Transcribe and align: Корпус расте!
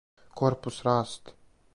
Корпус 0.39 0.77
расте! 0.85 1.31